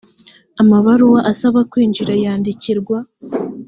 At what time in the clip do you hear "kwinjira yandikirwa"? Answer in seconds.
1.71-2.97